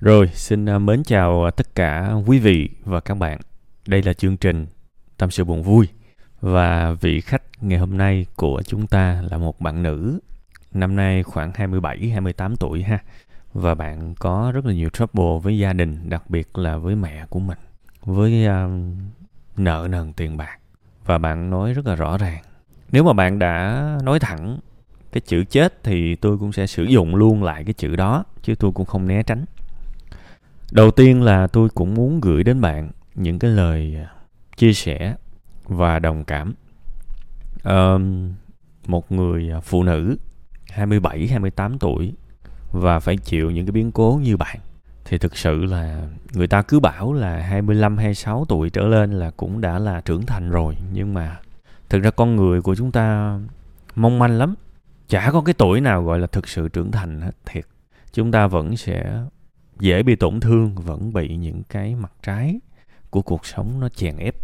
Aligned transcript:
Rồi, 0.00 0.30
xin 0.34 0.66
à, 0.66 0.78
mến 0.78 1.02
chào 1.04 1.50
tất 1.50 1.74
cả 1.74 2.14
quý 2.26 2.38
vị 2.38 2.68
và 2.84 3.00
các 3.00 3.14
bạn. 3.14 3.38
Đây 3.86 4.02
là 4.02 4.12
chương 4.12 4.36
trình 4.36 4.66
Tâm 5.16 5.30
sự 5.30 5.44
buồn 5.44 5.62
vui. 5.62 5.88
Và 6.40 6.92
vị 7.00 7.20
khách 7.20 7.42
ngày 7.60 7.78
hôm 7.78 7.96
nay 7.96 8.26
của 8.36 8.62
chúng 8.66 8.86
ta 8.86 9.22
là 9.30 9.38
một 9.38 9.60
bạn 9.60 9.82
nữ. 9.82 10.18
Năm 10.72 10.96
nay 10.96 11.22
khoảng 11.22 11.52
27-28 11.52 12.56
tuổi 12.56 12.82
ha. 12.82 12.98
Và 13.52 13.74
bạn 13.74 14.14
có 14.14 14.52
rất 14.54 14.66
là 14.66 14.72
nhiều 14.72 14.88
trouble 14.90 15.38
với 15.42 15.58
gia 15.58 15.72
đình, 15.72 16.08
đặc 16.08 16.30
biệt 16.30 16.58
là 16.58 16.76
với 16.76 16.96
mẹ 16.96 17.26
của 17.30 17.40
mình. 17.40 17.58
Với 18.04 18.46
um, 18.46 18.96
nợ 19.56 19.86
nần 19.90 20.12
tiền 20.12 20.36
bạc. 20.36 20.58
Và 21.04 21.18
bạn 21.18 21.50
nói 21.50 21.72
rất 21.72 21.86
là 21.86 21.94
rõ 21.94 22.18
ràng. 22.18 22.42
Nếu 22.92 23.04
mà 23.04 23.12
bạn 23.12 23.38
đã 23.38 23.84
nói 24.02 24.20
thẳng 24.20 24.58
cái 25.12 25.20
chữ 25.20 25.44
chết 25.44 25.84
thì 25.84 26.14
tôi 26.14 26.38
cũng 26.38 26.52
sẽ 26.52 26.66
sử 26.66 26.84
dụng 26.84 27.14
luôn 27.14 27.42
lại 27.42 27.64
cái 27.64 27.74
chữ 27.74 27.96
đó. 27.96 28.24
Chứ 28.42 28.54
tôi 28.54 28.72
cũng 28.72 28.86
không 28.86 29.08
né 29.08 29.22
tránh 29.22 29.44
đầu 30.72 30.90
tiên 30.90 31.22
là 31.22 31.46
tôi 31.46 31.68
cũng 31.68 31.94
muốn 31.94 32.20
gửi 32.20 32.44
đến 32.44 32.60
bạn 32.60 32.90
những 33.14 33.38
cái 33.38 33.50
lời 33.50 33.96
à, 33.96 34.12
chia 34.56 34.72
sẻ 34.72 35.14
và 35.64 35.98
đồng 35.98 36.24
cảm. 36.24 36.54
Um, 37.64 38.32
một 38.86 39.12
người 39.12 39.50
à, 39.50 39.60
phụ 39.60 39.82
nữ 39.82 40.16
27 40.70 41.26
28 41.26 41.78
tuổi 41.78 42.14
và 42.72 42.98
phải 42.98 43.16
chịu 43.16 43.50
những 43.50 43.66
cái 43.66 43.72
biến 43.72 43.92
cố 43.92 44.20
như 44.22 44.36
bạn 44.36 44.58
thì 45.04 45.18
thực 45.18 45.36
sự 45.36 45.64
là 45.64 46.06
người 46.32 46.46
ta 46.46 46.62
cứ 46.62 46.80
bảo 46.80 47.12
là 47.12 47.40
25 47.40 47.96
26 47.96 48.44
tuổi 48.48 48.70
trở 48.70 48.82
lên 48.82 49.12
là 49.12 49.30
cũng 49.30 49.60
đã 49.60 49.78
là 49.78 50.00
trưởng 50.00 50.26
thành 50.26 50.50
rồi. 50.50 50.76
Nhưng 50.92 51.14
mà 51.14 51.40
thực 51.88 52.02
ra 52.02 52.10
con 52.10 52.36
người 52.36 52.62
của 52.62 52.74
chúng 52.74 52.92
ta 52.92 53.38
mong 53.94 54.18
manh 54.18 54.38
lắm. 54.38 54.54
Chả 55.08 55.30
có 55.32 55.40
cái 55.40 55.54
tuổi 55.54 55.80
nào 55.80 56.04
gọi 56.04 56.18
là 56.18 56.26
thực 56.26 56.48
sự 56.48 56.68
trưởng 56.68 56.90
thành 56.90 57.20
hết 57.20 57.36
thiệt. 57.46 57.64
Chúng 58.12 58.32
ta 58.32 58.46
vẫn 58.46 58.76
sẽ 58.76 59.22
dễ 59.80 60.02
bị 60.02 60.16
tổn 60.16 60.40
thương, 60.40 60.74
vẫn 60.74 61.12
bị 61.12 61.36
những 61.36 61.62
cái 61.68 61.94
mặt 61.94 62.12
trái 62.22 62.60
của 63.10 63.22
cuộc 63.22 63.46
sống 63.46 63.80
nó 63.80 63.88
chèn 63.88 64.16
ép, 64.16 64.34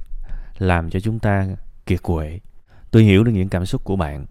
làm 0.59 0.91
cho 0.91 1.01
chúng 1.01 1.19
ta 1.19 1.47
kiệt 1.87 2.03
quệ. 2.03 2.41
Tôi 2.91 3.03
hiểu 3.03 3.25
được 3.25 3.33
những 3.33 3.49
cảm 3.49 3.67
xúc 3.67 3.85
của 3.85 3.97
bạn 3.97 4.27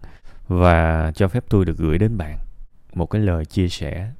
và 0.48 1.12
cho 1.14 1.28
phép 1.28 1.44
tôi 1.48 1.64
được 1.64 1.78
gửi 1.78 1.98
đến 1.98 2.16
bạn 2.16 2.38
một 2.94 3.06
cái 3.06 3.22
lời 3.22 3.44
chia 3.44 3.68
sẻ 3.68 4.10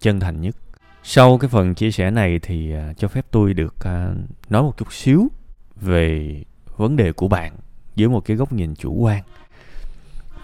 chân 0.00 0.20
thành 0.20 0.40
nhất. 0.40 0.56
Sau 1.02 1.38
cái 1.38 1.48
phần 1.48 1.74
chia 1.74 1.90
sẻ 1.90 2.10
này 2.10 2.38
thì 2.38 2.72
à, 2.72 2.92
cho 2.96 3.08
phép 3.08 3.26
tôi 3.30 3.54
được 3.54 3.74
à, 3.80 4.14
nói 4.50 4.62
một 4.62 4.76
chút 4.76 4.92
xíu 4.92 5.28
về 5.76 6.34
vấn 6.76 6.96
đề 6.96 7.12
của 7.12 7.28
bạn 7.28 7.56
dưới 7.96 8.08
một 8.08 8.20
cái 8.20 8.36
góc 8.36 8.52
nhìn 8.52 8.74
chủ 8.74 8.94
quan. 8.94 9.22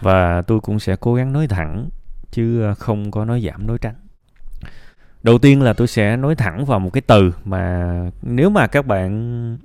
Và 0.01 0.41
tôi 0.41 0.59
cũng 0.59 0.79
sẽ 0.79 0.95
cố 0.95 1.13
gắng 1.13 1.33
nói 1.33 1.47
thẳng 1.47 1.89
chứ 2.31 2.63
à, 2.63 2.73
không 2.73 3.11
có 3.11 3.25
nói 3.25 3.41
giảm 3.41 3.67
nói 3.67 3.77
tránh 3.81 3.95
đầu 5.23 5.37
tiên 5.37 5.61
là 5.61 5.73
tôi 5.73 5.87
sẽ 5.87 6.17
nói 6.17 6.35
thẳng 6.35 6.65
vào 6.65 6.79
một 6.79 6.89
cái 6.93 7.01
từ 7.01 7.33
mà 7.45 7.91
nếu 8.21 8.49
mà 8.49 8.67
các 8.67 8.85
bạn 8.85 9.57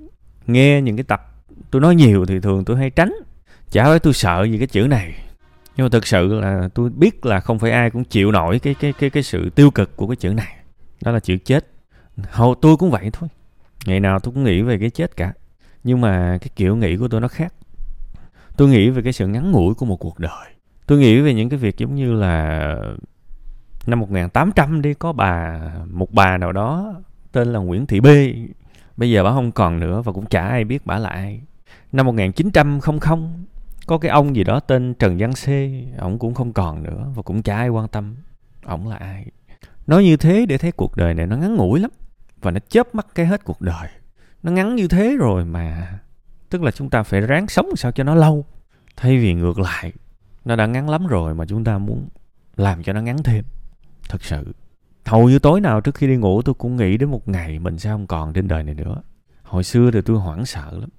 nghe 0.47 0.81
những 0.81 0.97
cái 0.97 1.03
tập 1.03 1.33
tôi 1.71 1.81
nói 1.81 1.95
nhiều 1.95 2.25
thì 2.25 2.39
thường 2.39 2.65
tôi 2.65 2.77
hay 2.77 2.89
tránh. 2.89 3.13
Chả 3.71 3.83
phải 3.83 3.99
tôi 3.99 4.13
sợ 4.13 4.43
gì 4.43 4.57
cái 4.57 4.67
chữ 4.67 4.87
này. 4.87 5.15
Nhưng 5.75 5.85
mà 5.85 5.89
thực 5.89 6.07
sự 6.07 6.33
là 6.33 6.69
tôi 6.73 6.89
biết 6.89 7.25
là 7.25 7.39
không 7.39 7.59
phải 7.59 7.71
ai 7.71 7.89
cũng 7.89 8.03
chịu 8.03 8.31
nổi 8.31 8.59
cái 8.59 8.73
cái 8.73 8.93
cái 8.99 9.09
cái 9.09 9.23
sự 9.23 9.49
tiêu 9.49 9.71
cực 9.71 9.97
của 9.97 10.07
cái 10.07 10.15
chữ 10.15 10.33
này. 10.33 10.55
Đó 11.01 11.11
là 11.11 11.19
chữ 11.19 11.37
chết. 11.37 11.67
Hầu 12.29 12.55
tôi 12.55 12.77
cũng 12.77 12.91
vậy 12.91 13.09
thôi. 13.13 13.29
Ngày 13.85 13.99
nào 13.99 14.19
tôi 14.19 14.33
cũng 14.33 14.43
nghĩ 14.43 14.61
về 14.61 14.77
cái 14.79 14.89
chết 14.89 15.17
cả. 15.17 15.33
Nhưng 15.83 16.01
mà 16.01 16.37
cái 16.41 16.49
kiểu 16.55 16.75
nghĩ 16.75 16.97
của 16.97 17.07
tôi 17.07 17.21
nó 17.21 17.27
khác. 17.27 17.53
Tôi 18.57 18.67
nghĩ 18.67 18.89
về 18.89 19.01
cái 19.01 19.13
sự 19.13 19.27
ngắn 19.27 19.51
ngủi 19.51 19.73
của 19.73 19.85
một 19.85 19.97
cuộc 19.97 20.19
đời. 20.19 20.47
Tôi 20.85 20.99
nghĩ 20.99 21.19
về 21.19 21.33
những 21.33 21.49
cái 21.49 21.59
việc 21.59 21.77
giống 21.77 21.95
như 21.95 22.13
là 22.13 22.75
năm 23.87 23.99
1800 23.99 24.81
đi, 24.81 24.93
có 24.93 25.13
bà, 25.13 25.61
một 25.91 26.11
bà 26.11 26.37
nào 26.37 26.51
đó 26.51 26.95
tên 27.31 27.47
là 27.47 27.59
Nguyễn 27.59 27.85
Thị 27.85 27.99
B 27.99 28.07
bây 28.97 29.11
giờ 29.11 29.23
bà 29.23 29.31
không 29.31 29.51
còn 29.51 29.79
nữa 29.79 30.01
và 30.01 30.13
cũng 30.13 30.25
chả 30.25 30.47
ai 30.47 30.63
biết 30.63 30.85
bà 30.85 30.97
là 30.97 31.09
ai. 31.09 31.41
Năm 31.91 32.05
1900 32.05 32.79
có 33.87 33.97
cái 33.97 34.11
ông 34.11 34.35
gì 34.35 34.43
đó 34.43 34.59
tên 34.59 34.93
Trần 34.93 35.17
Văn 35.17 35.31
C 35.33 35.47
ổng 35.99 36.19
cũng 36.19 36.33
không 36.33 36.53
còn 36.53 36.83
nữa 36.83 37.11
và 37.15 37.21
cũng 37.21 37.41
chả 37.41 37.57
ai 37.57 37.69
quan 37.69 37.87
tâm 37.87 38.15
ổng 38.65 38.87
là 38.87 38.95
ai. 38.95 39.25
Nói 39.87 40.03
như 40.03 40.17
thế 40.17 40.45
để 40.45 40.57
thấy 40.57 40.71
cuộc 40.71 40.95
đời 40.95 41.13
này 41.13 41.27
nó 41.27 41.37
ngắn 41.37 41.55
ngủi 41.55 41.79
lắm 41.79 41.91
và 42.41 42.51
nó 42.51 42.59
chớp 42.69 42.95
mắt 42.95 43.07
cái 43.15 43.25
hết 43.25 43.43
cuộc 43.43 43.61
đời. 43.61 43.89
Nó 44.43 44.51
ngắn 44.51 44.75
như 44.75 44.87
thế 44.87 45.15
rồi 45.19 45.45
mà, 45.45 45.99
tức 46.49 46.63
là 46.63 46.71
chúng 46.71 46.89
ta 46.89 47.03
phải 47.03 47.21
ráng 47.21 47.47
sống 47.47 47.75
sao 47.75 47.91
cho 47.91 48.03
nó 48.03 48.15
lâu. 48.15 48.45
Thay 48.95 49.17
vì 49.17 49.33
ngược 49.33 49.59
lại, 49.59 49.93
nó 50.45 50.55
đã 50.55 50.65
ngắn 50.65 50.89
lắm 50.89 51.07
rồi 51.07 51.35
mà 51.35 51.45
chúng 51.45 51.63
ta 51.63 51.77
muốn 51.77 52.07
làm 52.55 52.83
cho 52.83 52.93
nó 52.93 53.01
ngắn 53.01 53.23
thêm 53.23 53.45
thật 54.09 54.23
sự. 54.23 54.53
Hầu 55.05 55.29
như 55.29 55.39
tối 55.39 55.61
nào 55.61 55.81
trước 55.81 55.95
khi 55.95 56.07
đi 56.07 56.15
ngủ 56.15 56.41
tôi 56.41 56.55
cũng 56.55 56.75
nghĩ 56.75 56.97
đến 56.97 57.11
một 57.11 57.27
ngày 57.27 57.59
mình 57.59 57.77
sẽ 57.77 57.89
không 57.89 58.07
còn 58.07 58.33
trên 58.33 58.47
đời 58.47 58.63
này 58.63 58.75
nữa. 58.75 59.01
Hồi 59.43 59.63
xưa 59.63 59.91
thì 59.91 60.01
tôi 60.01 60.17
hoảng 60.17 60.45
sợ 60.45 60.71
lắm. 60.71 60.89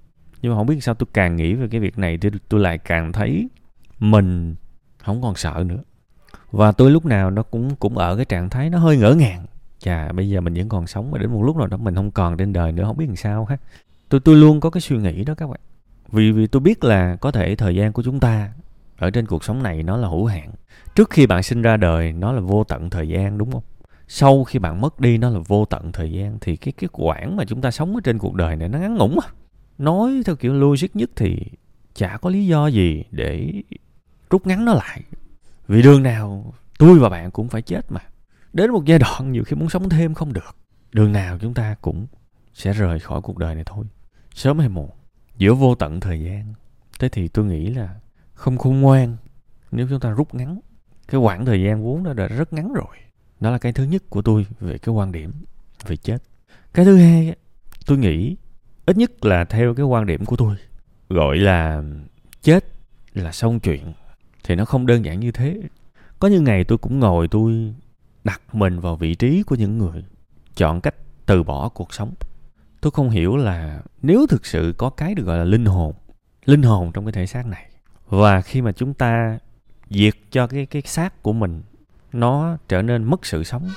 Nhưng 0.41 0.51
mà 0.51 0.57
không 0.57 0.67
biết 0.67 0.83
sao 0.83 0.95
tôi 0.95 1.07
càng 1.13 1.35
nghĩ 1.35 1.53
về 1.53 1.67
cái 1.67 1.79
việc 1.79 1.97
này 1.97 2.17
thì 2.17 2.29
tôi 2.49 2.59
lại 2.59 2.77
càng 2.77 3.11
thấy 3.11 3.49
mình 3.99 4.55
không 4.97 5.21
còn 5.21 5.35
sợ 5.35 5.63
nữa. 5.67 5.79
Và 6.51 6.71
tôi 6.71 6.91
lúc 6.91 7.05
nào 7.05 7.31
nó 7.31 7.43
cũng 7.43 7.75
cũng 7.75 7.97
ở 7.97 8.15
cái 8.15 8.25
trạng 8.25 8.49
thái 8.49 8.69
nó 8.69 8.77
hơi 8.77 8.97
ngỡ 8.97 9.13
ngàng. 9.13 9.45
Chà, 9.79 10.11
bây 10.11 10.29
giờ 10.29 10.41
mình 10.41 10.53
vẫn 10.53 10.69
còn 10.69 10.87
sống 10.87 11.11
mà 11.11 11.17
đến 11.17 11.31
một 11.31 11.43
lúc 11.43 11.57
nào 11.57 11.67
đó 11.67 11.77
mình 11.77 11.95
không 11.95 12.11
còn 12.11 12.37
trên 12.37 12.53
đời 12.53 12.71
nữa, 12.71 12.83
không 12.83 12.97
biết 12.97 13.05
làm 13.05 13.15
sao 13.15 13.45
hết 13.45 13.57
tôi 14.09 14.19
tôi 14.19 14.35
luôn 14.35 14.59
có 14.59 14.69
cái 14.69 14.81
suy 14.81 14.97
nghĩ 14.97 15.23
đó 15.23 15.35
các 15.35 15.47
bạn. 15.47 15.59
Vì 16.11 16.31
vì 16.31 16.47
tôi 16.47 16.59
biết 16.59 16.83
là 16.83 17.15
có 17.15 17.31
thể 17.31 17.55
thời 17.55 17.75
gian 17.75 17.93
của 17.93 18.03
chúng 18.03 18.19
ta 18.19 18.49
ở 18.99 19.09
trên 19.09 19.25
cuộc 19.25 19.43
sống 19.43 19.63
này 19.63 19.83
nó 19.83 19.97
là 19.97 20.07
hữu 20.07 20.25
hạn. 20.25 20.51
Trước 20.95 21.09
khi 21.09 21.27
bạn 21.27 21.43
sinh 21.43 21.61
ra 21.61 21.77
đời, 21.77 22.11
nó 22.11 22.31
là 22.31 22.41
vô 22.41 22.63
tận 22.63 22.89
thời 22.89 23.07
gian, 23.07 23.37
đúng 23.37 23.51
không? 23.51 23.63
Sau 24.07 24.43
khi 24.43 24.59
bạn 24.59 24.81
mất 24.81 24.99
đi, 24.99 25.17
nó 25.17 25.29
là 25.29 25.39
vô 25.47 25.65
tận 25.65 25.91
thời 25.91 26.11
gian. 26.11 26.37
Thì 26.41 26.55
cái 26.55 26.71
cái 26.77 26.89
quãng 26.91 27.37
mà 27.37 27.43
chúng 27.47 27.61
ta 27.61 27.71
sống 27.71 27.95
ở 27.95 28.01
trên 28.03 28.17
cuộc 28.17 28.35
đời 28.35 28.55
này 28.55 28.69
nó 28.69 28.79
ngắn 28.79 28.95
ngủn 28.95 29.15
à 29.23 29.29
nói 29.79 30.21
theo 30.25 30.35
kiểu 30.35 30.53
logic 30.53 30.87
nhất 30.93 31.09
thì 31.15 31.39
chả 31.93 32.17
có 32.17 32.29
lý 32.29 32.47
do 32.47 32.67
gì 32.67 33.03
để 33.11 33.63
rút 34.29 34.47
ngắn 34.47 34.65
nó 34.65 34.73
lại. 34.73 35.01
Vì 35.67 35.81
đường 35.81 36.03
nào, 36.03 36.53
tôi 36.77 36.99
và 36.99 37.09
bạn 37.09 37.31
cũng 37.31 37.49
phải 37.49 37.61
chết 37.61 37.91
mà. 37.91 38.01
Đến 38.53 38.71
một 38.71 38.85
giai 38.85 38.99
đoạn 38.99 39.31
nhiều 39.31 39.43
khi 39.43 39.55
muốn 39.55 39.69
sống 39.69 39.89
thêm 39.89 40.13
không 40.13 40.33
được. 40.33 40.55
Đường 40.91 41.11
nào 41.11 41.37
chúng 41.41 41.53
ta 41.53 41.75
cũng 41.81 42.07
sẽ 42.53 42.73
rời 42.73 42.99
khỏi 42.99 43.21
cuộc 43.21 43.37
đời 43.37 43.55
này 43.55 43.63
thôi. 43.67 43.85
Sớm 44.33 44.59
hay 44.59 44.69
muộn, 44.69 44.89
giữa 45.37 45.53
vô 45.53 45.75
tận 45.75 45.99
thời 45.99 46.21
gian. 46.21 46.53
Thế 46.99 47.09
thì 47.09 47.27
tôi 47.27 47.45
nghĩ 47.45 47.69
là 47.69 47.89
không 48.39 48.57
khôn 48.57 48.81
ngoan. 48.81 49.17
Nếu 49.71 49.87
chúng 49.89 49.99
ta 49.99 50.09
rút 50.09 50.35
ngắn 50.35 50.59
cái 51.07 51.21
khoảng 51.21 51.45
thời 51.45 51.61
gian 51.61 51.83
vốn 51.83 52.03
đã, 52.03 52.13
đã 52.13 52.27
rất 52.27 52.53
ngắn 52.53 52.73
rồi. 52.73 52.95
Đó 53.39 53.49
là 53.49 53.57
cái 53.57 53.73
thứ 53.73 53.83
nhất 53.83 54.03
của 54.09 54.21
tôi 54.21 54.45
về 54.59 54.77
cái 54.77 54.95
quan 54.95 55.11
điểm 55.11 55.31
về 55.85 55.95
chết. 55.95 56.17
Cái 56.73 56.85
thứ 56.85 56.97
hai 56.97 57.35
tôi 57.85 57.97
nghĩ 57.97 58.35
ít 58.85 58.97
nhất 58.97 59.25
là 59.25 59.45
theo 59.45 59.73
cái 59.73 59.85
quan 59.85 60.05
điểm 60.05 60.25
của 60.25 60.35
tôi 60.35 60.55
gọi 61.09 61.37
là 61.37 61.83
chết 62.41 62.65
là 63.13 63.31
xong 63.31 63.59
chuyện 63.59 63.93
thì 64.43 64.55
nó 64.55 64.65
không 64.65 64.85
đơn 64.85 65.05
giản 65.05 65.19
như 65.19 65.31
thế. 65.31 65.61
Có 66.19 66.27
những 66.27 66.43
ngày 66.43 66.63
tôi 66.63 66.77
cũng 66.77 66.99
ngồi 66.99 67.27
tôi 67.27 67.73
đặt 68.23 68.41
mình 68.53 68.79
vào 68.79 68.95
vị 68.95 69.15
trí 69.15 69.43
của 69.43 69.55
những 69.55 69.77
người 69.77 70.03
chọn 70.55 70.81
cách 70.81 70.95
từ 71.25 71.43
bỏ 71.43 71.69
cuộc 71.69 71.93
sống. 71.93 72.13
Tôi 72.81 72.91
không 72.91 73.09
hiểu 73.09 73.37
là 73.37 73.81
nếu 74.01 74.27
thực 74.29 74.45
sự 74.45 74.73
có 74.77 74.89
cái 74.89 75.15
được 75.15 75.23
gọi 75.23 75.37
là 75.37 75.43
linh 75.43 75.65
hồn 75.65 75.93
linh 76.45 76.63
hồn 76.63 76.91
trong 76.91 77.05
cái 77.05 77.11
thể 77.11 77.25
xác 77.25 77.45
này 77.45 77.68
và 78.09 78.41
khi 78.41 78.61
mà 78.61 78.71
chúng 78.71 78.93
ta 78.93 79.39
diệt 79.89 80.13
cho 80.31 80.47
cái 80.47 80.65
cái 80.65 80.81
xác 80.85 81.23
của 81.23 81.33
mình 81.33 81.61
nó 82.13 82.57
trở 82.67 82.81
nên 82.81 83.03
mất 83.03 83.25
sự 83.25 83.43
sống. 83.43 83.69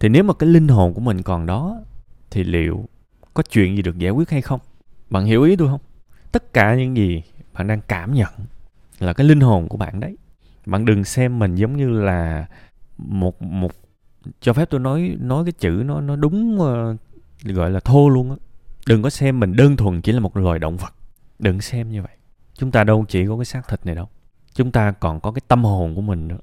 Thì 0.00 0.08
nếu 0.08 0.24
mà 0.24 0.34
cái 0.34 0.48
linh 0.48 0.68
hồn 0.68 0.94
của 0.94 1.00
mình 1.00 1.22
còn 1.22 1.46
đó 1.46 1.80
thì 2.30 2.44
liệu 2.44 2.88
có 3.34 3.42
chuyện 3.50 3.76
gì 3.76 3.82
được 3.82 3.98
giải 3.98 4.10
quyết 4.10 4.30
hay 4.30 4.42
không? 4.42 4.60
Bạn 5.10 5.24
hiểu 5.24 5.42
ý 5.42 5.56
tôi 5.56 5.68
không? 5.68 5.80
Tất 6.32 6.52
cả 6.52 6.74
những 6.74 6.96
gì 6.96 7.22
bạn 7.52 7.66
đang 7.66 7.80
cảm 7.88 8.14
nhận 8.14 8.32
là 8.98 9.12
cái 9.12 9.26
linh 9.26 9.40
hồn 9.40 9.68
của 9.68 9.76
bạn 9.76 10.00
đấy. 10.00 10.16
Bạn 10.66 10.84
đừng 10.84 11.04
xem 11.04 11.38
mình 11.38 11.54
giống 11.54 11.76
như 11.76 11.88
là 11.88 12.46
một 12.98 13.42
một 13.42 13.72
cho 14.40 14.52
phép 14.52 14.70
tôi 14.70 14.80
nói 14.80 15.16
nói 15.20 15.44
cái 15.44 15.52
chữ 15.52 15.82
nó 15.86 16.00
nó 16.00 16.16
đúng 16.16 16.58
uh, 16.60 16.96
gọi 17.44 17.70
là 17.70 17.80
thô 17.80 18.08
luôn 18.08 18.30
á. 18.30 18.36
Đừng 18.86 19.02
có 19.02 19.10
xem 19.10 19.40
mình 19.40 19.56
đơn 19.56 19.76
thuần 19.76 20.00
chỉ 20.00 20.12
là 20.12 20.20
một 20.20 20.36
loài 20.36 20.58
động 20.58 20.76
vật. 20.76 20.94
Đừng 21.38 21.60
xem 21.60 21.90
như 21.90 22.02
vậy 22.02 22.16
chúng 22.60 22.70
ta 22.70 22.84
đâu 22.84 23.04
chỉ 23.08 23.26
có 23.26 23.36
cái 23.36 23.44
xác 23.44 23.68
thịt 23.68 23.86
này 23.86 23.94
đâu. 23.94 24.08
Chúng 24.54 24.72
ta 24.72 24.90
còn 24.90 25.20
có 25.20 25.32
cái 25.32 25.40
tâm 25.48 25.64
hồn 25.64 25.94
của 25.94 26.00
mình 26.00 26.28
nữa. 26.28 26.38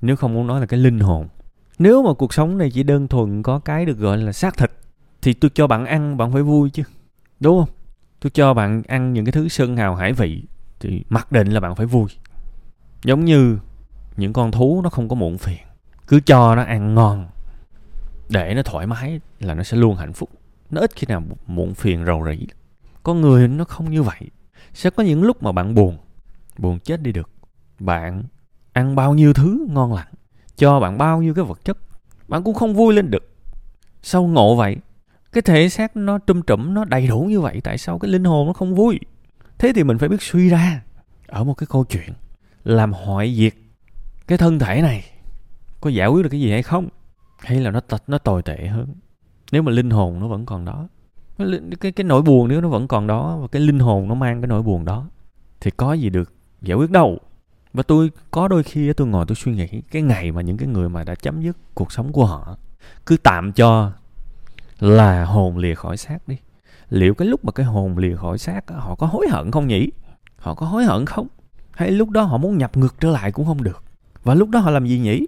Nếu 0.00 0.16
không 0.16 0.34
muốn 0.34 0.46
nói 0.46 0.60
là 0.60 0.66
cái 0.66 0.80
linh 0.80 0.98
hồn. 0.98 1.28
Nếu 1.78 2.02
mà 2.02 2.12
cuộc 2.14 2.34
sống 2.34 2.58
này 2.58 2.70
chỉ 2.70 2.82
đơn 2.82 3.08
thuần 3.08 3.42
có 3.42 3.58
cái 3.58 3.86
được 3.86 3.98
gọi 3.98 4.18
là 4.18 4.32
xác 4.32 4.56
thịt, 4.56 4.72
thì 5.22 5.32
tôi 5.32 5.50
cho 5.54 5.66
bạn 5.66 5.86
ăn, 5.86 6.16
bạn 6.16 6.32
phải 6.32 6.42
vui 6.42 6.70
chứ. 6.70 6.82
Đúng 7.40 7.60
không? 7.60 7.74
Tôi 8.20 8.30
cho 8.30 8.54
bạn 8.54 8.82
ăn 8.88 9.12
những 9.12 9.24
cái 9.24 9.32
thứ 9.32 9.48
sơn 9.48 9.76
hào 9.76 9.94
hải 9.94 10.12
vị, 10.12 10.44
thì 10.80 11.04
mặc 11.08 11.32
định 11.32 11.50
là 11.50 11.60
bạn 11.60 11.74
phải 11.74 11.86
vui. 11.86 12.06
Giống 13.04 13.24
như 13.24 13.58
những 14.16 14.32
con 14.32 14.52
thú 14.52 14.80
nó 14.84 14.90
không 14.90 15.08
có 15.08 15.14
muộn 15.14 15.38
phiền. 15.38 15.60
Cứ 16.06 16.20
cho 16.20 16.54
nó 16.54 16.62
ăn 16.62 16.94
ngon. 16.94 17.26
Để 18.28 18.54
nó 18.54 18.62
thoải 18.62 18.86
mái 18.86 19.20
là 19.40 19.54
nó 19.54 19.62
sẽ 19.62 19.76
luôn 19.76 19.96
hạnh 19.96 20.12
phúc. 20.12 20.30
Nó 20.70 20.80
ít 20.80 20.90
khi 20.96 21.06
nào 21.08 21.22
muộn 21.46 21.74
phiền 21.74 22.04
rầu 22.04 22.26
rĩ. 22.26 22.46
Con 23.02 23.20
người 23.20 23.48
nó 23.48 23.64
không 23.64 23.90
như 23.90 24.02
vậy 24.02 24.30
sẽ 24.72 24.90
có 24.90 25.02
những 25.02 25.22
lúc 25.22 25.42
mà 25.42 25.52
bạn 25.52 25.74
buồn. 25.74 25.98
Buồn 26.58 26.78
chết 26.78 27.02
đi 27.02 27.12
được. 27.12 27.30
Bạn 27.78 28.22
ăn 28.72 28.96
bao 28.96 29.14
nhiêu 29.14 29.32
thứ 29.32 29.66
ngon 29.70 29.94
lành 29.94 30.14
cho 30.56 30.80
bạn 30.80 30.98
bao 30.98 31.22
nhiêu 31.22 31.34
cái 31.34 31.44
vật 31.44 31.64
chất 31.64 31.78
bạn 32.28 32.44
cũng 32.44 32.54
không 32.54 32.74
vui 32.74 32.94
lên 32.94 33.10
được. 33.10 33.30
Sao 34.02 34.26
ngộ 34.26 34.56
vậy? 34.56 34.76
Cái 35.32 35.42
thể 35.42 35.68
xác 35.68 35.96
nó 35.96 36.18
trùm 36.18 36.42
trùm, 36.42 36.74
nó 36.74 36.84
đầy 36.84 37.06
đủ 37.06 37.20
như 37.20 37.40
vậy 37.40 37.60
tại 37.64 37.78
sao 37.78 37.98
cái 37.98 38.10
linh 38.10 38.24
hồn 38.24 38.46
nó 38.46 38.52
không 38.52 38.74
vui? 38.74 39.00
Thế 39.58 39.72
thì 39.74 39.84
mình 39.84 39.98
phải 39.98 40.08
biết 40.08 40.22
suy 40.22 40.48
ra. 40.48 40.82
Ở 41.26 41.44
một 41.44 41.54
cái 41.54 41.66
câu 41.70 41.84
chuyện 41.84 42.12
làm 42.64 42.92
hoại 42.92 43.34
diệt 43.34 43.54
cái 44.26 44.38
thân 44.38 44.58
thể 44.58 44.82
này 44.82 45.04
có 45.80 45.90
giải 45.90 46.08
quyết 46.08 46.22
được 46.22 46.28
cái 46.28 46.40
gì 46.40 46.50
hay 46.50 46.62
không? 46.62 46.88
Hay 47.38 47.60
là 47.60 47.70
nó 47.70 47.80
tật 47.80 48.02
nó 48.06 48.18
tồi 48.18 48.42
tệ 48.42 48.66
hơn? 48.66 48.94
Nếu 49.52 49.62
mà 49.62 49.72
linh 49.72 49.90
hồn 49.90 50.20
nó 50.20 50.28
vẫn 50.28 50.46
còn 50.46 50.64
đó 50.64 50.88
cái 51.80 51.92
cái 51.92 52.04
nỗi 52.04 52.22
buồn 52.22 52.48
nếu 52.48 52.60
nó 52.60 52.68
vẫn 52.68 52.88
còn 52.88 53.06
đó, 53.06 53.38
và 53.40 53.46
cái 53.48 53.62
linh 53.62 53.78
hồn 53.78 54.08
nó 54.08 54.14
mang 54.14 54.40
cái 54.40 54.48
nỗi 54.48 54.62
buồn 54.62 54.84
đó, 54.84 55.06
thì 55.60 55.70
có 55.70 55.92
gì 55.92 56.10
được 56.10 56.32
giải 56.62 56.76
quyết 56.76 56.90
đâu. 56.90 57.18
Và 57.72 57.82
tôi, 57.82 58.10
có 58.30 58.48
đôi 58.48 58.62
khi 58.62 58.92
tôi 58.92 59.08
ngồi 59.08 59.24
tôi 59.28 59.36
suy 59.36 59.52
nghĩ 59.52 59.66
cái 59.90 60.02
ngày 60.02 60.32
mà 60.32 60.42
những 60.42 60.56
cái 60.56 60.68
người 60.68 60.88
mà 60.88 61.04
đã 61.04 61.14
chấm 61.14 61.42
dứt 61.42 61.56
cuộc 61.74 61.92
sống 61.92 62.12
của 62.12 62.26
họ, 62.26 62.56
cứ 63.06 63.16
tạm 63.16 63.52
cho 63.52 63.92
là 64.80 65.24
hồn 65.24 65.58
lìa 65.58 65.74
khỏi 65.74 65.96
xác 65.96 66.28
đi. 66.28 66.36
Liệu 66.90 67.14
cái 67.14 67.28
lúc 67.28 67.44
mà 67.44 67.52
cái 67.52 67.66
hồn 67.66 67.98
lìa 67.98 68.16
khỏi 68.16 68.38
xác 68.38 68.70
họ 68.70 68.94
có 68.94 69.06
hối 69.06 69.26
hận 69.30 69.50
không 69.50 69.66
nhỉ? 69.66 69.90
Họ 70.36 70.54
có 70.54 70.66
hối 70.66 70.84
hận 70.84 71.06
không? 71.06 71.26
Hay 71.70 71.90
lúc 71.90 72.10
đó 72.10 72.22
họ 72.22 72.38
muốn 72.38 72.58
nhập 72.58 72.76
ngược 72.76 73.00
trở 73.00 73.10
lại 73.10 73.32
cũng 73.32 73.46
không 73.46 73.62
được? 73.62 73.82
Và 74.24 74.34
lúc 74.34 74.48
đó 74.48 74.60
họ 74.60 74.70
làm 74.70 74.86
gì 74.86 74.98
nhỉ? 74.98 75.26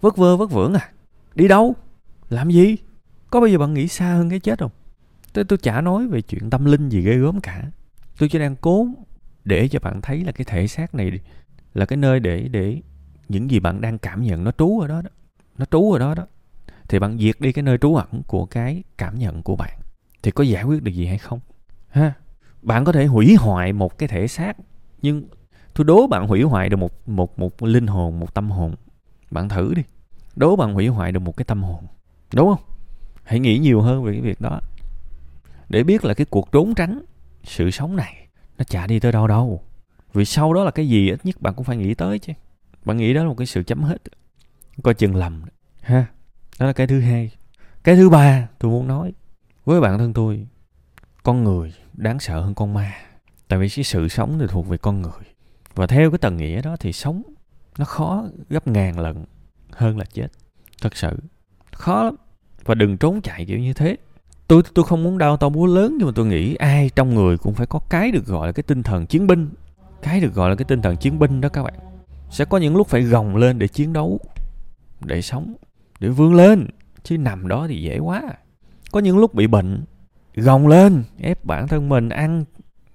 Vất 0.00 0.16
vơ, 0.16 0.36
vất 0.36 0.50
vưởng 0.50 0.74
à? 0.74 0.90
Đi 1.34 1.48
đâu? 1.48 1.74
Làm 2.30 2.50
gì? 2.50 2.76
Có 3.30 3.40
bao 3.40 3.48
giờ 3.48 3.58
bạn 3.58 3.74
nghĩ 3.74 3.88
xa 3.88 4.06
hơn 4.14 4.30
cái 4.30 4.40
chết 4.40 4.58
không? 4.58 4.70
Tôi 5.32 5.44
tôi 5.44 5.58
chả 5.58 5.80
nói 5.80 6.08
về 6.08 6.22
chuyện 6.22 6.50
tâm 6.50 6.64
linh 6.64 6.88
gì 6.88 7.00
ghê 7.00 7.18
gớm 7.18 7.40
cả. 7.40 7.62
Tôi 8.18 8.28
chỉ 8.28 8.38
đang 8.38 8.56
cố 8.56 8.86
để 9.44 9.68
cho 9.68 9.78
bạn 9.82 10.00
thấy 10.00 10.24
là 10.24 10.32
cái 10.32 10.44
thể 10.44 10.66
xác 10.66 10.94
này 10.94 11.12
là 11.74 11.86
cái 11.86 11.96
nơi 11.96 12.20
để 12.20 12.48
để 12.48 12.80
những 13.28 13.50
gì 13.50 13.60
bạn 13.60 13.80
đang 13.80 13.98
cảm 13.98 14.22
nhận 14.22 14.44
nó 14.44 14.50
trú 14.58 14.80
ở 14.80 14.88
đó 14.88 15.02
đó. 15.02 15.10
Nó 15.58 15.64
trú 15.64 15.92
ở 15.92 15.98
đó 15.98 16.14
đó. 16.14 16.26
Thì 16.88 16.98
bạn 16.98 17.18
diệt 17.18 17.40
đi 17.40 17.52
cái 17.52 17.62
nơi 17.62 17.78
trú 17.78 17.94
ẩn 17.94 18.22
của 18.26 18.46
cái 18.46 18.82
cảm 18.98 19.18
nhận 19.18 19.42
của 19.42 19.56
bạn. 19.56 19.78
Thì 20.22 20.30
có 20.30 20.44
giải 20.44 20.64
quyết 20.64 20.82
được 20.82 20.92
gì 20.92 21.06
hay 21.06 21.18
không? 21.18 21.40
Ha? 21.88 22.12
Bạn 22.62 22.84
có 22.84 22.92
thể 22.92 23.06
hủy 23.06 23.34
hoại 23.34 23.72
một 23.72 23.98
cái 23.98 24.08
thể 24.08 24.28
xác, 24.28 24.56
nhưng 25.02 25.24
tôi 25.74 25.84
đố 25.84 26.06
bạn 26.06 26.26
hủy 26.26 26.42
hoại 26.42 26.68
được 26.68 26.76
một 26.76 27.08
một 27.08 27.38
một 27.38 27.62
linh 27.62 27.86
hồn, 27.86 28.20
một 28.20 28.34
tâm 28.34 28.50
hồn. 28.50 28.74
Bạn 29.30 29.48
thử 29.48 29.74
đi. 29.74 29.82
Đố 30.36 30.56
bạn 30.56 30.74
hủy 30.74 30.88
hoại 30.88 31.12
được 31.12 31.20
một 31.20 31.36
cái 31.36 31.44
tâm 31.44 31.62
hồn. 31.62 31.84
Đúng 32.34 32.48
không? 32.48 32.64
Hãy 33.24 33.40
nghĩ 33.40 33.58
nhiều 33.58 33.80
hơn 33.80 34.04
về 34.04 34.12
cái 34.12 34.20
việc 34.20 34.40
đó 34.40 34.60
để 35.68 35.82
biết 35.82 36.04
là 36.04 36.14
cái 36.14 36.26
cuộc 36.30 36.52
trốn 36.52 36.74
tránh 36.74 37.02
sự 37.44 37.70
sống 37.70 37.96
này 37.96 38.28
nó 38.58 38.64
chả 38.64 38.86
đi 38.86 39.00
tới 39.00 39.12
đâu 39.12 39.26
đâu. 39.26 39.62
Vì 40.12 40.24
sau 40.24 40.54
đó 40.54 40.64
là 40.64 40.70
cái 40.70 40.88
gì 40.88 41.10
ít 41.10 41.26
nhất 41.26 41.40
bạn 41.40 41.54
cũng 41.54 41.64
phải 41.64 41.76
nghĩ 41.76 41.94
tới 41.94 42.18
chứ. 42.18 42.32
Bạn 42.84 42.96
nghĩ 42.96 43.14
đó 43.14 43.22
là 43.22 43.28
một 43.28 43.34
cái 43.38 43.46
sự 43.46 43.62
chấm 43.62 43.82
hết. 43.82 44.02
Coi 44.82 44.94
chừng 44.94 45.16
lầm. 45.16 45.42
Ha, 45.80 46.06
đó 46.58 46.66
là 46.66 46.72
cái 46.72 46.86
thứ 46.86 47.00
hai. 47.00 47.30
Cái 47.84 47.96
thứ 47.96 48.10
ba 48.10 48.48
tôi 48.58 48.70
muốn 48.70 48.86
nói 48.88 49.12
với 49.64 49.80
bản 49.80 49.98
thân 49.98 50.12
tôi, 50.12 50.46
con 51.22 51.44
người 51.44 51.74
đáng 51.92 52.18
sợ 52.20 52.40
hơn 52.40 52.54
con 52.54 52.74
ma. 52.74 52.92
Tại 53.48 53.58
vì 53.58 53.68
cái 53.68 53.84
sự 53.84 54.08
sống 54.08 54.38
thì 54.40 54.46
thuộc 54.48 54.68
về 54.68 54.78
con 54.78 55.02
người. 55.02 55.24
Và 55.74 55.86
theo 55.86 56.10
cái 56.10 56.18
tầng 56.18 56.36
nghĩa 56.36 56.62
đó 56.62 56.76
thì 56.80 56.92
sống 56.92 57.22
nó 57.78 57.84
khó 57.84 58.24
gấp 58.50 58.66
ngàn 58.66 58.98
lần 58.98 59.24
hơn 59.70 59.98
là 59.98 60.04
chết. 60.04 60.28
Thật 60.82 60.96
sự, 60.96 61.16
khó 61.72 62.02
lắm. 62.02 62.14
Và 62.64 62.74
đừng 62.74 62.98
trốn 62.98 63.20
chạy 63.22 63.44
kiểu 63.46 63.58
như 63.58 63.72
thế 63.72 63.96
tôi 64.48 64.62
tôi 64.74 64.84
không 64.84 65.02
muốn 65.02 65.18
đau 65.18 65.36
to 65.36 65.48
búa 65.48 65.66
lớn, 65.66 65.96
nhưng 65.98 66.06
mà 66.06 66.12
tôi 66.16 66.26
nghĩ 66.26 66.54
ai 66.54 66.90
trong 66.96 67.14
người 67.14 67.38
cũng 67.38 67.54
phải 67.54 67.66
có 67.66 67.80
cái 67.90 68.10
được 68.10 68.26
gọi 68.26 68.46
là 68.46 68.52
cái 68.52 68.62
tinh 68.62 68.82
thần 68.82 69.06
chiến 69.06 69.26
binh. 69.26 69.50
Cái 70.02 70.20
được 70.20 70.34
gọi 70.34 70.50
là 70.50 70.56
cái 70.56 70.64
tinh 70.64 70.82
thần 70.82 70.96
chiến 70.96 71.18
binh 71.18 71.40
đó 71.40 71.48
các 71.48 71.62
bạn. 71.62 71.74
Sẽ 72.30 72.44
có 72.44 72.58
những 72.58 72.76
lúc 72.76 72.86
phải 72.88 73.02
gồng 73.02 73.36
lên 73.36 73.58
để 73.58 73.68
chiến 73.68 73.92
đấu, 73.92 74.20
để 75.00 75.22
sống, 75.22 75.54
để 76.00 76.08
vươn 76.08 76.34
lên, 76.34 76.66
chứ 77.02 77.18
nằm 77.18 77.48
đó 77.48 77.66
thì 77.68 77.82
dễ 77.82 77.98
quá. 77.98 78.22
Có 78.92 79.00
những 79.00 79.18
lúc 79.18 79.34
bị 79.34 79.46
bệnh, 79.46 79.84
gồng 80.34 80.68
lên, 80.68 81.04
ép 81.20 81.44
bản 81.44 81.68
thân 81.68 81.88
mình 81.88 82.08
ăn, 82.08 82.44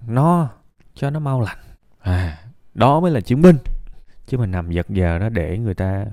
no, 0.06 0.48
cho 0.94 1.10
nó 1.10 1.20
mau 1.20 1.40
lành. 1.40 1.58
À 2.00 2.38
đó 2.74 3.00
mới 3.00 3.10
là 3.10 3.20
chiến 3.20 3.42
binh. 3.42 3.56
Chứ 4.26 4.38
mà 4.38 4.46
nằm 4.46 4.70
giật 4.70 4.86
giờ 4.88 5.18
đó 5.18 5.28
để 5.28 5.58
người 5.58 5.74
ta 5.74 6.06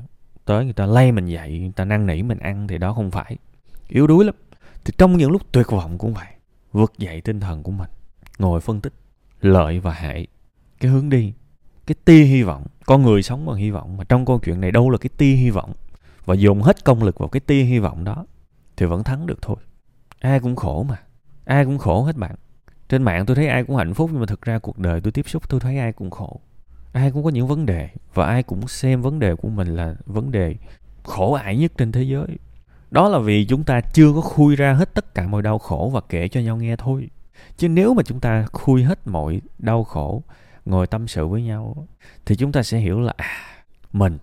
tới, 0.45 0.63
người 0.63 0.73
ta 0.73 0.85
lay 0.85 1.11
mình 1.11 1.25
dậy, 1.25 1.59
người 1.59 1.71
ta 1.75 1.85
năn 1.85 2.05
nỉ 2.05 2.23
mình 2.23 2.39
ăn 2.39 2.67
thì 2.67 2.77
đó 2.77 2.93
không 2.93 3.11
phải. 3.11 3.37
Yếu 3.87 4.07
đuối 4.07 4.25
lắm 4.25 4.35
thì 4.85 4.93
trong 4.97 5.17
những 5.17 5.31
lúc 5.31 5.41
tuyệt 5.51 5.67
vọng 5.71 5.97
cũng 5.97 6.13
vậy, 6.13 6.27
vực 6.71 6.93
dậy 6.97 7.21
tinh 7.21 7.39
thần 7.39 7.63
của 7.63 7.71
mình, 7.71 7.89
ngồi 8.39 8.61
phân 8.61 8.81
tích 8.81 8.93
lợi 9.41 9.79
và 9.79 9.93
hại. 9.93 10.27
Cái 10.79 10.91
hướng 10.91 11.09
đi, 11.09 11.33
cái 11.85 11.95
tia 12.05 12.23
hy 12.23 12.43
vọng, 12.43 12.65
con 12.85 13.03
người 13.03 13.23
sống 13.23 13.45
bằng 13.45 13.55
hy 13.55 13.71
vọng, 13.71 13.97
mà 13.97 14.03
trong 14.03 14.25
câu 14.25 14.39
chuyện 14.39 14.61
này 14.61 14.71
đâu 14.71 14.89
là 14.89 14.97
cái 14.97 15.09
tia 15.17 15.33
hy 15.33 15.49
vọng. 15.49 15.73
Và 16.25 16.35
dùng 16.35 16.61
hết 16.61 16.85
công 16.85 17.03
lực 17.03 17.19
vào 17.19 17.29
cái 17.29 17.39
tia 17.39 17.63
hy 17.63 17.79
vọng 17.79 18.03
đó 18.03 18.25
thì 18.77 18.85
vẫn 18.85 19.03
thắng 19.03 19.25
được 19.25 19.41
thôi. 19.41 19.55
Ai 20.19 20.39
cũng 20.39 20.55
khổ 20.55 20.83
mà, 20.83 20.99
ai 21.45 21.65
cũng 21.65 21.77
khổ 21.77 22.03
hết 22.03 22.17
bạn. 22.17 22.35
Trên 22.89 23.03
mạng 23.03 23.25
tôi 23.25 23.35
thấy 23.35 23.47
ai 23.47 23.63
cũng 23.63 23.75
hạnh 23.75 23.93
phúc, 23.93 24.09
nhưng 24.13 24.19
mà 24.19 24.25
thực 24.25 24.41
ra 24.41 24.59
cuộc 24.59 24.77
đời 24.77 25.01
tôi 25.01 25.11
tiếp 25.11 25.29
xúc 25.29 25.49
tôi 25.49 25.59
thấy 25.59 25.77
ai 25.77 25.91
cũng 25.91 26.09
khổ. 26.09 26.41
Ai 26.93 27.11
cũng 27.11 27.23
có 27.23 27.29
những 27.29 27.47
vấn 27.47 27.65
đề 27.65 27.89
và 28.13 28.25
ai 28.25 28.43
cũng 28.43 28.67
xem 28.67 29.01
vấn 29.01 29.19
đề 29.19 29.35
của 29.35 29.49
mình 29.49 29.75
là 29.75 29.95
vấn 30.05 30.31
đề 30.31 30.55
khổ 31.03 31.33
ải 31.33 31.57
nhất 31.57 31.71
trên 31.77 31.91
thế 31.91 32.03
giới 32.03 32.27
đó 32.91 33.09
là 33.09 33.19
vì 33.19 33.45
chúng 33.45 33.63
ta 33.63 33.81
chưa 33.81 34.13
có 34.13 34.21
khui 34.21 34.55
ra 34.55 34.73
hết 34.73 34.93
tất 34.93 35.15
cả 35.15 35.27
mọi 35.27 35.41
đau 35.41 35.59
khổ 35.59 35.91
và 35.93 36.01
kể 36.09 36.27
cho 36.27 36.41
nhau 36.41 36.57
nghe 36.57 36.75
thôi. 36.75 37.09
Chứ 37.57 37.69
nếu 37.69 37.93
mà 37.93 38.03
chúng 38.03 38.19
ta 38.19 38.45
khui 38.51 38.83
hết 38.83 39.07
mọi 39.07 39.41
đau 39.59 39.83
khổ, 39.83 40.23
ngồi 40.65 40.87
tâm 40.87 41.07
sự 41.07 41.27
với 41.27 41.43
nhau, 41.43 41.87
thì 42.25 42.35
chúng 42.35 42.51
ta 42.51 42.63
sẽ 42.63 42.77
hiểu 42.77 42.99
là 42.99 43.13
à 43.17 43.37
mình 43.93 44.17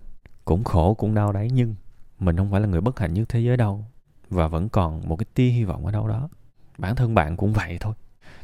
cũng 0.45 0.63
khổ, 0.63 0.93
cũng 0.93 1.13
đau 1.13 1.31
đấy, 1.31 1.49
nhưng 1.53 1.75
mình 2.19 2.37
không 2.37 2.51
phải 2.51 2.61
là 2.61 2.67
người 2.67 2.81
bất 2.81 2.99
hạnh 2.99 3.13
nhất 3.13 3.29
thế 3.29 3.39
giới 3.39 3.57
đâu, 3.57 3.85
và 4.29 4.47
vẫn 4.47 4.69
còn 4.69 5.09
một 5.09 5.15
cái 5.15 5.25
tia 5.33 5.47
hy 5.47 5.63
vọng 5.63 5.85
ở 5.85 5.91
đâu 5.91 6.07
đó. 6.07 6.29
Bản 6.77 6.95
thân 6.95 7.15
bạn 7.15 7.37
cũng 7.37 7.53
vậy 7.53 7.77
thôi. 7.79 7.93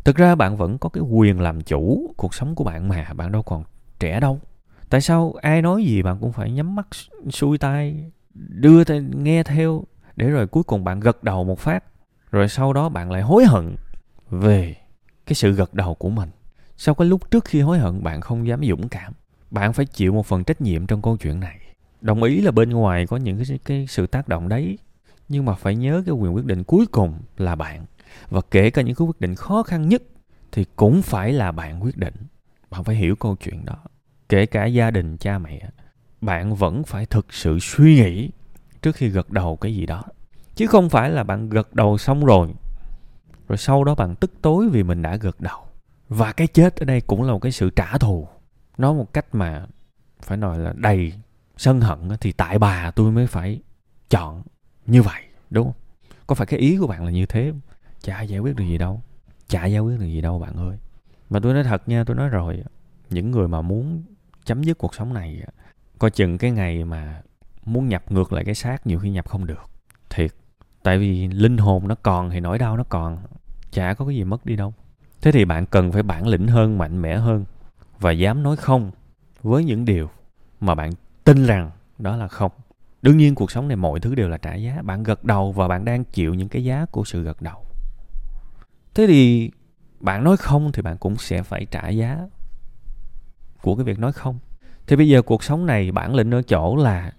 Thực 0.03 0.15
ra 0.15 0.35
bạn 0.35 0.57
vẫn 0.57 0.77
có 0.77 0.89
cái 0.89 1.01
quyền 1.01 1.41
làm 1.41 1.61
chủ 1.61 2.13
cuộc 2.17 2.33
sống 2.33 2.55
của 2.55 2.63
bạn 2.63 2.87
mà, 2.87 3.07
bạn 3.15 3.31
đâu 3.31 3.43
còn 3.43 3.63
trẻ 3.99 4.19
đâu. 4.19 4.39
Tại 4.89 5.01
sao 5.01 5.33
ai 5.41 5.61
nói 5.61 5.83
gì 5.83 6.01
bạn 6.01 6.17
cũng 6.19 6.31
phải 6.31 6.51
nhắm 6.51 6.75
mắt 6.75 6.87
xuôi 7.29 7.57
tai 7.57 8.11
đưa 8.33 8.83
tay, 8.83 9.01
nghe 9.13 9.43
theo 9.43 9.83
để 10.15 10.29
rồi 10.29 10.47
cuối 10.47 10.63
cùng 10.63 10.83
bạn 10.83 10.99
gật 10.99 11.23
đầu 11.23 11.43
một 11.43 11.59
phát 11.59 11.83
rồi 12.31 12.49
sau 12.49 12.73
đó 12.73 12.89
bạn 12.89 13.11
lại 13.11 13.21
hối 13.21 13.45
hận 13.45 13.75
về 14.29 14.75
cái 15.25 15.35
sự 15.35 15.51
gật 15.51 15.73
đầu 15.73 15.95
của 15.95 16.09
mình. 16.09 16.29
Sau 16.77 16.95
cái 16.95 17.07
lúc 17.07 17.31
trước 17.31 17.45
khi 17.45 17.61
hối 17.61 17.79
hận 17.79 18.03
bạn 18.03 18.21
không 18.21 18.47
dám 18.47 18.65
dũng 18.69 18.89
cảm. 18.89 19.13
Bạn 19.51 19.73
phải 19.73 19.85
chịu 19.85 20.13
một 20.13 20.25
phần 20.25 20.43
trách 20.43 20.61
nhiệm 20.61 20.87
trong 20.87 21.01
câu 21.01 21.17
chuyện 21.17 21.39
này. 21.39 21.59
Đồng 22.01 22.23
ý 22.23 22.41
là 22.41 22.51
bên 22.51 22.69
ngoài 22.69 23.07
có 23.07 23.17
những 23.17 23.37
cái, 23.37 23.59
cái 23.65 23.87
sự 23.87 24.07
tác 24.07 24.27
động 24.27 24.49
đấy 24.49 24.77
nhưng 25.29 25.45
mà 25.45 25.53
phải 25.53 25.75
nhớ 25.75 26.03
cái 26.05 26.15
quyền 26.15 26.35
quyết 26.35 26.45
định 26.45 26.63
cuối 26.63 26.85
cùng 26.91 27.19
là 27.37 27.55
bạn. 27.55 27.85
Và 28.29 28.41
kể 28.51 28.69
cả 28.69 28.81
những 28.81 28.95
cái 28.95 29.07
quyết 29.07 29.21
định 29.21 29.35
khó 29.35 29.63
khăn 29.63 29.89
nhất 29.89 30.03
thì 30.51 30.65
cũng 30.75 31.01
phải 31.01 31.33
là 31.33 31.51
bạn 31.51 31.83
quyết 31.83 31.97
định. 31.97 32.15
Bạn 32.69 32.83
phải 32.83 32.95
hiểu 32.95 33.15
câu 33.15 33.35
chuyện 33.35 33.65
đó. 33.65 33.77
Kể 34.29 34.45
cả 34.45 34.65
gia 34.65 34.91
đình 34.91 35.17
cha 35.17 35.37
mẹ 35.37 35.61
bạn 36.21 36.55
vẫn 36.55 36.83
phải 36.83 37.05
thực 37.05 37.33
sự 37.33 37.59
suy 37.61 37.95
nghĩ 37.95 38.29
trước 38.85 38.95
khi 38.95 39.09
gật 39.09 39.31
đầu 39.31 39.57
cái 39.57 39.75
gì 39.75 39.85
đó. 39.85 40.03
Chứ 40.55 40.67
không 40.67 40.89
phải 40.89 41.09
là 41.09 41.23
bạn 41.23 41.49
gật 41.49 41.73
đầu 41.73 41.97
xong 41.97 42.25
rồi 42.25 42.53
rồi 43.47 43.57
sau 43.57 43.83
đó 43.83 43.95
bạn 43.95 44.15
tức 44.15 44.31
tối 44.41 44.69
vì 44.69 44.83
mình 44.83 45.01
đã 45.01 45.15
gật 45.15 45.41
đầu. 45.41 45.59
Và 46.09 46.31
cái 46.31 46.47
chết 46.47 46.75
ở 46.75 46.85
đây 46.85 47.01
cũng 47.01 47.23
là 47.23 47.33
một 47.33 47.39
cái 47.39 47.51
sự 47.51 47.69
trả 47.69 47.97
thù. 47.97 48.27
Nói 48.77 48.93
một 48.93 49.13
cách 49.13 49.35
mà 49.35 49.65
phải 50.21 50.37
nói 50.37 50.59
là 50.59 50.73
đầy 50.77 51.13
sân 51.57 51.81
hận 51.81 52.09
thì 52.21 52.31
tại 52.31 52.59
bà 52.59 52.91
tôi 52.91 53.11
mới 53.11 53.27
phải 53.27 53.59
chọn 54.09 54.43
như 54.85 55.01
vậy, 55.01 55.23
đúng 55.49 55.65
không? 55.65 55.81
Có 56.27 56.35
phải 56.35 56.47
cái 56.47 56.59
ý 56.59 56.77
của 56.77 56.87
bạn 56.87 57.05
là 57.05 57.11
như 57.11 57.25
thế 57.25 57.51
không? 57.51 57.61
Chả 58.01 58.21
giải 58.21 58.39
quyết 58.39 58.55
được 58.55 58.65
gì 58.65 58.77
đâu. 58.77 59.01
Chả 59.47 59.65
giải 59.65 59.81
quyết 59.81 59.99
được 59.99 60.05
gì 60.05 60.21
đâu, 60.21 60.39
bạn 60.39 60.55
ơi. 60.55 60.77
Mà 61.29 61.39
tôi 61.39 61.53
nói 61.53 61.63
thật 61.63 61.89
nha, 61.89 62.03
tôi 62.03 62.15
nói 62.15 62.29
rồi 62.29 62.63
những 63.09 63.31
người 63.31 63.47
mà 63.47 63.61
muốn 63.61 64.03
chấm 64.45 64.63
dứt 64.63 64.77
cuộc 64.77 64.95
sống 64.95 65.13
này 65.13 65.41
coi 65.99 66.11
chừng 66.11 66.37
cái 66.37 66.51
ngày 66.51 66.85
mà 66.85 67.21
muốn 67.65 67.87
nhập 67.87 68.11
ngược 68.11 68.33
lại 68.33 68.45
cái 68.45 68.55
xác 68.55 68.87
nhiều 68.87 68.99
khi 68.99 69.09
nhập 69.09 69.29
không 69.29 69.45
được. 69.45 69.69
Thiệt. 70.09 70.31
Tại 70.83 70.97
vì 70.97 71.27
linh 71.27 71.57
hồn 71.57 71.87
nó 71.87 71.95
còn 72.03 72.29
thì 72.29 72.39
nỗi 72.39 72.57
đau 72.57 72.77
nó 72.77 72.83
còn. 72.89 73.17
Chả 73.71 73.93
có 73.93 74.05
cái 74.05 74.15
gì 74.15 74.23
mất 74.23 74.45
đi 74.45 74.55
đâu. 74.55 74.73
Thế 75.21 75.31
thì 75.31 75.45
bạn 75.45 75.65
cần 75.65 75.91
phải 75.91 76.03
bản 76.03 76.27
lĩnh 76.27 76.47
hơn, 76.47 76.77
mạnh 76.77 77.01
mẽ 77.01 77.17
hơn 77.17 77.45
và 77.99 78.11
dám 78.11 78.43
nói 78.43 78.55
không 78.55 78.91
với 79.43 79.63
những 79.63 79.85
điều 79.85 80.09
mà 80.59 80.75
bạn 80.75 80.91
tin 81.23 81.45
rằng 81.45 81.71
đó 81.97 82.17
là 82.17 82.27
không. 82.27 82.51
Đương 83.01 83.17
nhiên 83.17 83.35
cuộc 83.35 83.51
sống 83.51 83.67
này 83.67 83.77
mọi 83.77 83.99
thứ 83.99 84.15
đều 84.15 84.29
là 84.29 84.37
trả 84.37 84.55
giá. 84.55 84.81
Bạn 84.81 85.03
gật 85.03 85.23
đầu 85.23 85.51
và 85.51 85.67
bạn 85.67 85.85
đang 85.85 86.03
chịu 86.03 86.33
những 86.33 86.49
cái 86.49 86.63
giá 86.63 86.85
của 86.91 87.03
sự 87.03 87.23
gật 87.23 87.41
đầu. 87.41 87.65
Thế 88.93 89.07
thì 89.07 89.51
bạn 89.99 90.23
nói 90.23 90.37
không 90.37 90.71
thì 90.71 90.81
bạn 90.81 90.97
cũng 90.97 91.15
sẽ 91.15 91.43
phải 91.43 91.65
trả 91.65 91.89
giá 91.89 92.19
của 93.61 93.75
cái 93.75 93.83
việc 93.83 93.99
nói 93.99 94.11
không. 94.11 94.39
Thì 94.87 94.95
bây 94.95 95.09
giờ 95.09 95.21
cuộc 95.21 95.43
sống 95.43 95.65
này 95.65 95.91
bản 95.91 96.15
lĩnh 96.15 96.31
ở 96.31 96.41
chỗ 96.41 96.75
là 96.75 97.11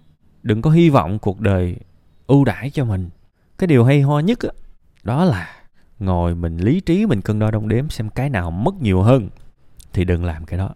đừng 0.47 0.61
có 0.61 0.69
hy 0.69 0.89
vọng 0.89 1.19
cuộc 1.19 1.39
đời 1.39 1.75
ưu 2.27 2.45
đãi 2.45 2.69
cho 2.69 2.85
mình. 2.85 3.09
Cái 3.57 3.67
điều 3.67 3.83
hay 3.83 4.01
ho 4.01 4.19
nhất 4.19 4.39
đó, 4.43 4.49
đó 5.03 5.25
là 5.25 5.55
ngồi 5.99 6.35
mình 6.35 6.57
lý 6.57 6.79
trí 6.79 7.05
mình 7.05 7.21
cân 7.21 7.39
đo 7.39 7.51
đong 7.51 7.67
đếm 7.67 7.89
xem 7.89 8.09
cái 8.09 8.29
nào 8.29 8.51
mất 8.51 8.81
nhiều 8.81 9.01
hơn 9.01 9.29
thì 9.93 10.03
đừng 10.03 10.25
làm 10.25 10.45
cái 10.45 10.59
đó. 10.59 10.69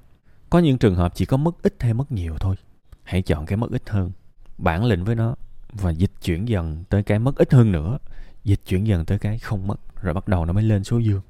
Có 0.50 0.60
những 0.60 0.78
trường 0.78 0.96
hợp 0.96 1.16
chỉ 1.16 1.25
có 1.25 1.38
mất 1.38 1.63
ít 1.63 1.75
hay 1.80 1.94
mất 1.94 2.12
nhiều 2.12 2.38
thôi. 2.40 2.56
Hãy 3.04 3.22
chọn 3.22 3.46
cái 3.46 3.58
mất 3.58 3.72
ít 3.72 3.90
hơn. 3.90 4.12
Bản 4.58 4.86
lĩnh 4.86 5.04
với 5.04 5.16
nó 5.16 5.36
và 5.74 5.92
dịch 5.92 6.12
chuyển 6.24 6.48
dần 6.48 6.84
tới 6.90 7.04
cái 7.04 7.20
mất 7.20 7.36
ít 7.36 7.54
hơn 7.54 7.72
nữa. 7.72 7.98
Dịch 8.44 8.62
chuyển 8.68 8.88
dần 8.88 9.06
tới 9.06 9.20
cái 9.20 9.40
không 9.40 9.68
mất. 9.68 9.80
Rồi 10.01 10.13
bắt 10.13 10.28
đầu 10.28 10.46
nó 10.46 10.54
mới 10.54 10.63
lên 10.63 10.84
số 10.84 10.98
dương 10.98 11.22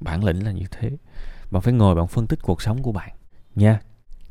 bản 0.00 0.24
lĩnh 0.24 0.44
là 0.44 0.52
như 0.52 0.64
thế. 0.70 0.90
Bạn 1.50 1.62
phải 1.62 1.72
ngồi 1.72 1.94
bạn 1.94 2.06
phân 2.06 2.26
tích 2.26 2.38
cuộc 2.42 2.62
sống 2.62 2.82
của 2.82 2.92
bạn 2.92 3.10
nha 3.54 3.80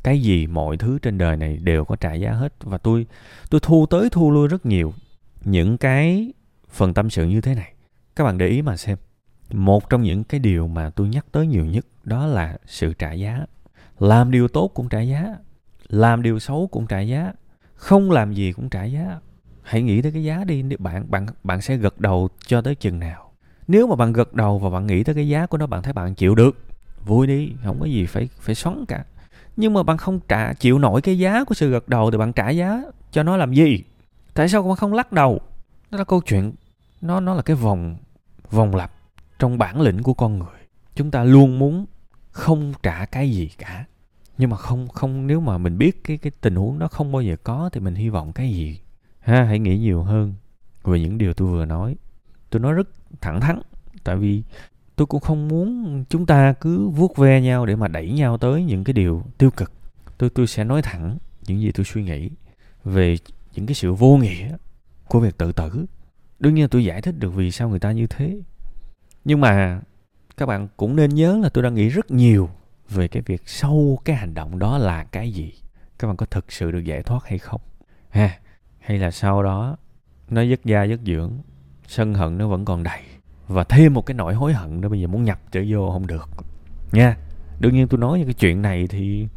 cái 0.08 0.20
gì 0.20 0.46
mọi 0.46 0.76
thứ 0.76 0.98
trên 0.98 1.18
đời 1.18 1.36
này 1.36 1.58
đều 1.62 1.84
có 1.84 1.96
trả 1.96 2.14
giá 2.14 2.32
hết. 2.32 2.52
Và 2.60 2.78
tôi 2.78 3.06
tôi 3.50 3.60
thu 3.60 3.86
tới 3.86 4.08
thu 4.12 4.30
lui 4.30 4.48
rất 4.48 4.66
nhiều 4.66 4.94
những 5.44 5.78
cái 5.78 6.32
phần 6.70 6.94
tâm 6.94 7.10
sự 7.10 7.26
như 7.26 7.40
thế 7.40 7.54
này. 7.54 7.72
Các 8.16 8.24
bạn 8.24 8.38
để 8.38 8.46
ý 8.46 8.62
mà 8.62 8.76
xem. 8.76 8.98
Một 9.52 9.90
trong 9.90 10.02
những 10.02 10.24
cái 10.24 10.40
điều 10.40 10.68
mà 10.68 10.90
tôi 10.90 11.08
nhắc 11.08 11.26
tới 11.32 11.46
nhiều 11.46 11.64
nhất 11.64 11.86
đó 12.04 12.26
là 12.26 12.58
sự 12.66 12.92
trả 12.92 13.12
giá. 13.12 13.46
Làm 13.98 14.30
điều 14.30 14.48
tốt 14.48 14.70
cũng 14.74 14.88
trả 14.88 15.00
giá. 15.00 15.36
Làm 15.88 16.22
điều 16.22 16.38
xấu 16.38 16.68
cũng 16.72 16.86
trả 16.86 17.00
giá. 17.00 17.32
Không 17.74 18.10
làm 18.10 18.32
gì 18.32 18.52
cũng 18.52 18.68
trả 18.68 18.84
giá. 18.84 19.20
Hãy 19.62 19.82
nghĩ 19.82 20.02
tới 20.02 20.12
cái 20.12 20.24
giá 20.24 20.44
đi. 20.44 20.62
Bạn 20.78 21.10
bạn 21.10 21.26
bạn 21.44 21.60
sẽ 21.60 21.76
gật 21.76 22.00
đầu 22.00 22.28
cho 22.46 22.62
tới 22.62 22.74
chừng 22.74 22.98
nào? 22.98 23.32
Nếu 23.66 23.86
mà 23.86 23.96
bạn 23.96 24.12
gật 24.12 24.34
đầu 24.34 24.58
và 24.58 24.70
bạn 24.70 24.86
nghĩ 24.86 25.04
tới 25.04 25.14
cái 25.14 25.28
giá 25.28 25.46
của 25.46 25.58
nó, 25.58 25.66
bạn 25.66 25.82
thấy 25.82 25.92
bạn 25.92 26.14
chịu 26.14 26.34
được, 26.34 26.56
vui 27.04 27.26
đi. 27.26 27.52
Không 27.64 27.80
có 27.80 27.86
gì 27.86 28.06
phải 28.06 28.28
phải 28.40 28.54
xoắn 28.54 28.84
cả 28.88 29.04
nhưng 29.58 29.74
mà 29.74 29.82
bạn 29.82 29.96
không 29.96 30.20
trả, 30.28 30.52
chịu 30.52 30.78
nổi 30.78 31.02
cái 31.02 31.18
giá 31.18 31.44
của 31.44 31.54
sự 31.54 31.70
gật 31.70 31.88
đầu 31.88 32.10
thì 32.10 32.18
bạn 32.18 32.32
trả 32.32 32.50
giá. 32.50 32.82
Cho 33.12 33.22
nó 33.22 33.36
làm 33.36 33.52
gì? 33.52 33.84
Tại 34.34 34.48
sao 34.48 34.62
bạn 34.62 34.76
không 34.76 34.92
lắc 34.92 35.12
đầu? 35.12 35.40
Đó 35.90 35.98
là 35.98 36.04
câu 36.04 36.20
chuyện, 36.20 36.52
nó 37.00 37.20
nó 37.20 37.34
là 37.34 37.42
cái 37.42 37.56
vòng 37.56 37.96
vòng 38.50 38.74
lặp 38.74 38.92
trong 39.38 39.58
bản 39.58 39.80
lĩnh 39.80 40.02
của 40.02 40.14
con 40.14 40.38
người. 40.38 40.58
Chúng 40.94 41.10
ta 41.10 41.24
luôn 41.24 41.58
muốn 41.58 41.86
không 42.30 42.72
trả 42.82 43.04
cái 43.04 43.30
gì 43.30 43.50
cả. 43.58 43.84
Nhưng 44.38 44.50
mà 44.50 44.56
không 44.56 44.88
không, 44.88 45.26
nếu 45.26 45.40
mà 45.40 45.58
mình 45.58 45.78
biết 45.78 46.04
cái 46.04 46.18
cái 46.18 46.32
tình 46.40 46.54
huống 46.54 46.78
đó 46.78 46.88
không 46.88 47.12
bao 47.12 47.22
giờ 47.22 47.36
có 47.42 47.70
thì 47.72 47.80
mình 47.80 47.94
hy 47.94 48.08
vọng 48.08 48.32
cái 48.32 48.50
gì? 48.50 48.80
Ha, 49.20 49.42
hãy 49.42 49.58
nghĩ 49.58 49.78
nhiều 49.78 50.02
hơn 50.02 50.34
về 50.84 51.00
những 51.00 51.18
điều 51.18 51.34
tôi 51.34 51.48
vừa 51.48 51.64
nói. 51.64 51.96
Tôi 52.50 52.60
nói 52.60 52.72
rất 52.72 52.88
thẳng 53.20 53.40
thắn, 53.40 53.60
tại 54.04 54.16
vì 54.16 54.42
tôi 54.98 55.06
cũng 55.06 55.20
không 55.20 55.48
muốn 55.48 56.04
chúng 56.08 56.26
ta 56.26 56.52
cứ 56.52 56.88
vuốt 56.88 57.16
ve 57.16 57.40
nhau 57.40 57.66
để 57.66 57.76
mà 57.76 57.88
đẩy 57.88 58.10
nhau 58.10 58.38
tới 58.38 58.64
những 58.64 58.84
cái 58.84 58.92
điều 58.92 59.22
tiêu 59.38 59.50
cực. 59.50 59.72
Tôi 60.18 60.30
tôi 60.30 60.46
sẽ 60.46 60.64
nói 60.64 60.82
thẳng 60.82 61.18
những 61.46 61.60
gì 61.60 61.72
tôi 61.72 61.84
suy 61.84 62.02
nghĩ 62.02 62.30
về 62.84 63.16
những 63.54 63.66
cái 63.66 63.74
sự 63.74 63.92
vô 63.92 64.16
nghĩa 64.16 64.56
của 65.08 65.20
việc 65.20 65.38
tự 65.38 65.52
tử. 65.52 65.86
Đương 66.38 66.54
nhiên 66.54 66.68
tôi 66.68 66.84
giải 66.84 67.02
thích 67.02 67.18
được 67.18 67.34
vì 67.34 67.50
sao 67.50 67.68
người 67.68 67.78
ta 67.78 67.92
như 67.92 68.06
thế. 68.06 68.38
Nhưng 69.24 69.40
mà 69.40 69.80
các 70.36 70.46
bạn 70.46 70.68
cũng 70.76 70.96
nên 70.96 71.14
nhớ 71.14 71.38
là 71.42 71.48
tôi 71.48 71.64
đang 71.64 71.74
nghĩ 71.74 71.88
rất 71.88 72.10
nhiều 72.10 72.50
về 72.88 73.08
cái 73.08 73.22
việc 73.26 73.42
sâu 73.46 73.98
cái 74.04 74.16
hành 74.16 74.34
động 74.34 74.58
đó 74.58 74.78
là 74.78 75.04
cái 75.04 75.32
gì. 75.32 75.52
Các 75.98 76.08
bạn 76.08 76.16
có 76.16 76.26
thực 76.26 76.52
sự 76.52 76.70
được 76.70 76.84
giải 76.84 77.02
thoát 77.02 77.24
hay 77.24 77.38
không? 77.38 77.60
Ha, 78.10 78.38
hay 78.78 78.98
là 78.98 79.10
sau 79.10 79.42
đó 79.42 79.76
nó 80.28 80.42
dứt 80.42 80.64
da 80.64 80.84
dứt 80.84 81.00
dưỡng, 81.06 81.32
sân 81.86 82.14
hận 82.14 82.38
nó 82.38 82.48
vẫn 82.48 82.64
còn 82.64 82.82
đầy? 82.82 83.00
Và 83.48 83.64
thêm 83.64 83.94
một 83.94 84.06
cái 84.06 84.14
nỗi 84.14 84.34
hối 84.34 84.52
hận 84.52 84.80
nữa, 84.80 84.88
bây 84.88 85.00
giờ 85.00 85.06
muốn 85.06 85.24
nhập 85.24 85.40
trở 85.52 85.64
vô 85.68 85.90
không 85.92 86.06
được. 86.06 86.28
Nha, 86.92 87.16
đương 87.60 87.74
nhiên 87.74 87.88
tôi 87.88 88.00
nói 88.00 88.18
những 88.18 88.26
cái 88.26 88.34
chuyện 88.34 88.62
này 88.62 88.86
thì 88.86 89.28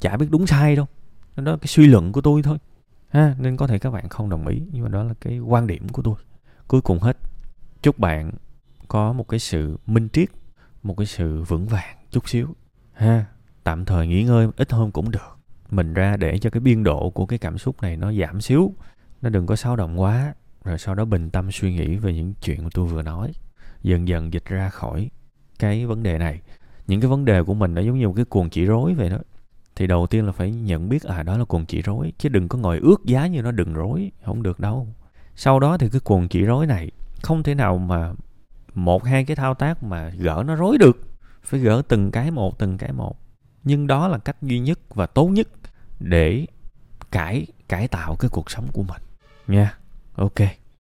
chả 0.00 0.16
biết 0.16 0.26
đúng 0.30 0.46
sai 0.46 0.76
đâu. 0.76 0.86
Đó 1.36 1.52
là 1.52 1.56
cái 1.60 1.66
suy 1.66 1.86
luận 1.86 2.12
của 2.12 2.20
tôi 2.20 2.42
thôi. 2.42 2.58
Ha, 3.08 3.34
nên 3.38 3.56
có 3.56 3.66
thể 3.66 3.78
các 3.78 3.90
bạn 3.90 4.08
không 4.08 4.28
đồng 4.28 4.46
ý, 4.46 4.62
nhưng 4.72 4.82
mà 4.82 4.88
đó 4.88 5.02
là 5.02 5.14
cái 5.20 5.38
quan 5.38 5.66
điểm 5.66 5.88
của 5.88 6.02
tôi. 6.02 6.14
Cuối 6.68 6.80
cùng 6.80 6.98
hết, 6.98 7.16
chúc 7.82 7.98
bạn 7.98 8.30
có 8.88 9.12
một 9.12 9.28
cái 9.28 9.40
sự 9.40 9.76
minh 9.86 10.08
triết, 10.12 10.28
một 10.82 10.96
cái 10.96 11.06
sự 11.06 11.42
vững 11.42 11.66
vàng 11.66 11.96
chút 12.10 12.28
xíu. 12.28 12.48
Ha, 12.92 13.24
tạm 13.64 13.84
thời 13.84 14.06
nghỉ 14.06 14.22
ngơi 14.22 14.48
ít 14.56 14.72
hơn 14.72 14.92
cũng 14.92 15.10
được. 15.10 15.38
Mình 15.70 15.94
ra 15.94 16.16
để 16.16 16.38
cho 16.38 16.50
cái 16.50 16.60
biên 16.60 16.82
độ 16.82 17.10
của 17.10 17.26
cái 17.26 17.38
cảm 17.38 17.58
xúc 17.58 17.82
này 17.82 17.96
nó 17.96 18.12
giảm 18.12 18.40
xíu, 18.40 18.74
nó 19.22 19.28
đừng 19.30 19.46
có 19.46 19.56
xáo 19.56 19.76
động 19.76 20.00
quá, 20.00 20.34
rồi 20.64 20.78
sau 20.78 20.94
đó 20.94 21.04
bình 21.04 21.30
tâm 21.30 21.52
suy 21.52 21.74
nghĩ 21.74 21.96
về 21.96 22.14
những 22.14 22.34
chuyện 22.42 22.64
mà 22.64 22.68
tôi 22.74 22.86
vừa 22.86 23.02
nói 23.02 23.32
dần 23.84 24.08
dần 24.08 24.32
dịch 24.32 24.44
ra 24.44 24.68
khỏi 24.68 25.10
cái 25.58 25.86
vấn 25.86 26.02
đề 26.02 26.18
này. 26.18 26.40
Những 26.86 27.00
cái 27.00 27.10
vấn 27.10 27.24
đề 27.24 27.42
của 27.42 27.54
mình 27.54 27.74
nó 27.74 27.80
giống 27.80 27.98
như 27.98 28.08
một 28.08 28.14
cái 28.16 28.24
cuồng 28.24 28.50
chỉ 28.50 28.64
rối 28.64 28.94
vậy 28.94 29.10
đó. 29.10 29.18
Thì 29.76 29.86
đầu 29.86 30.06
tiên 30.06 30.26
là 30.26 30.32
phải 30.32 30.52
nhận 30.52 30.88
biết 30.88 31.02
à 31.02 31.22
đó 31.22 31.38
là 31.38 31.44
cuồng 31.44 31.66
chỉ 31.66 31.82
rối, 31.82 32.12
chứ 32.18 32.28
đừng 32.28 32.48
có 32.48 32.58
ngồi 32.58 32.78
ước 32.78 33.04
giá 33.04 33.26
như 33.26 33.42
nó 33.42 33.50
đừng 33.50 33.74
rối, 33.74 34.12
không 34.24 34.42
được 34.42 34.60
đâu. 34.60 34.88
Sau 35.36 35.60
đó 35.60 35.78
thì 35.78 35.88
cái 35.88 36.00
cuồng 36.00 36.28
chỉ 36.28 36.42
rối 36.42 36.66
này 36.66 36.90
không 37.22 37.42
thể 37.42 37.54
nào 37.54 37.78
mà 37.78 38.12
một, 38.74 39.04
hai 39.04 39.24
cái 39.24 39.36
thao 39.36 39.54
tác 39.54 39.82
mà 39.82 40.08
gỡ 40.18 40.44
nó 40.46 40.54
rối 40.54 40.78
được. 40.78 40.98
Phải 41.42 41.60
gỡ 41.60 41.82
từng 41.88 42.10
cái 42.10 42.30
một, 42.30 42.58
từng 42.58 42.78
cái 42.78 42.92
một. 42.92 43.16
Nhưng 43.64 43.86
đó 43.86 44.08
là 44.08 44.18
cách 44.18 44.42
duy 44.42 44.58
nhất 44.58 44.94
và 44.94 45.06
tốt 45.06 45.26
nhất 45.26 45.48
để 46.00 46.46
cải 47.10 47.46
cải 47.68 47.88
tạo 47.88 48.16
cái 48.16 48.28
cuộc 48.28 48.50
sống 48.50 48.66
của 48.72 48.82
mình. 48.82 49.02
Nha. 49.46 49.78
Ok. 50.14 50.63